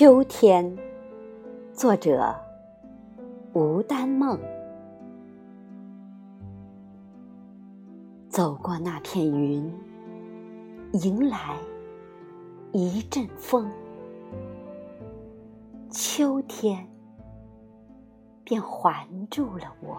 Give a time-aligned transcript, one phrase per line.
[0.00, 0.78] 秋天，
[1.74, 2.34] 作者
[3.52, 4.40] 吴丹梦。
[8.30, 9.70] 走过那片云，
[10.94, 11.54] 迎来
[12.72, 13.70] 一阵风，
[15.90, 16.88] 秋天
[18.42, 19.98] 便环住了我。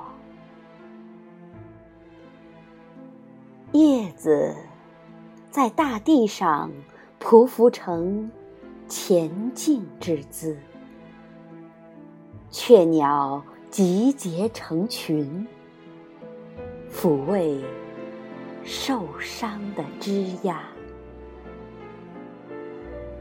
[3.73, 4.55] 叶子
[5.51, 6.71] 在大地上
[7.19, 8.31] 匍匐成。
[8.91, 10.57] 前进之姿，
[12.49, 15.47] 雀鸟集结成群，
[16.91, 17.63] 抚慰
[18.65, 20.57] 受伤的枝桠。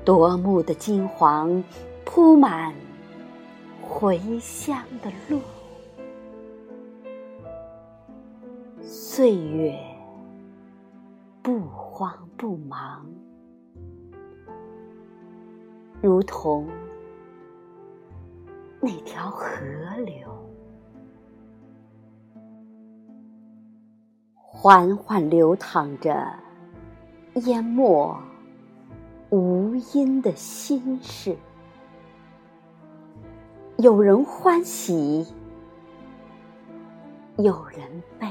[0.04, 1.62] 夺目的金黄
[2.04, 2.74] 铺满
[3.80, 5.40] 回乡的路，
[8.82, 9.78] 岁月
[11.40, 13.06] 不慌不忙。
[16.02, 16.66] 如同
[18.80, 19.46] 那条河
[20.06, 20.26] 流，
[24.34, 26.26] 缓缓流淌着，
[27.34, 28.18] 淹没
[29.28, 31.36] 无音的心事。
[33.76, 35.26] 有人欢喜，
[37.36, 38.26] 有人悲。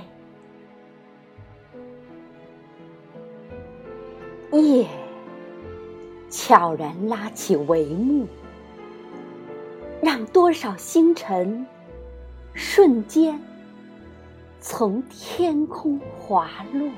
[4.60, 4.90] 夜。
[6.30, 8.28] 悄然拉起帷幕，
[10.02, 11.66] 让多少星辰
[12.54, 13.40] 瞬间
[14.60, 16.90] 从天空滑落，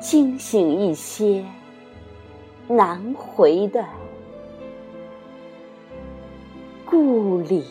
[0.00, 1.44] 惊醒一些
[2.68, 3.84] 难回的
[6.84, 7.64] 故里。